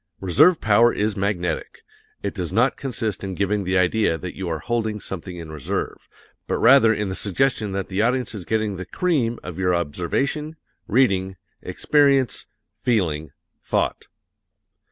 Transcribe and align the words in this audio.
Reserve 0.19 0.59
power 0.59 0.91
is 0.91 1.15
magnetic. 1.15 1.83
It 2.23 2.33
does 2.33 2.51
not 2.51 2.75
consist 2.75 3.23
in 3.23 3.35
giving 3.35 3.63
the 3.65 3.77
idea 3.77 4.17
that 4.17 4.35
you 4.35 4.49
are 4.49 4.57
holding 4.57 4.99
something 4.99 5.37
in 5.37 5.51
reserve, 5.51 6.09
but 6.47 6.57
rather 6.57 6.91
in 6.91 7.09
the 7.09 7.13
suggestion 7.13 7.71
that 7.73 7.87
the 7.87 8.01
audience 8.01 8.33
is 8.33 8.43
getting 8.43 8.77
the 8.77 8.85
cream 8.87 9.37
of 9.43 9.59
your 9.59 9.75
observation, 9.75 10.55
reading, 10.87 11.37
experience, 11.61 12.47
feeling, 12.81 13.29
thought. 13.63 14.07